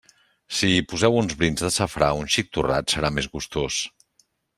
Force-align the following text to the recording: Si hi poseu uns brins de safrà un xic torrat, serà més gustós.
Si 0.59 0.69
hi 0.75 0.85
poseu 0.93 1.17
uns 1.19 1.35
brins 1.41 1.63
de 1.65 1.69
safrà 1.75 2.07
un 2.21 2.31
xic 2.37 2.49
torrat, 2.59 2.95
serà 2.95 3.13
més 3.19 3.29
gustós. 3.35 3.79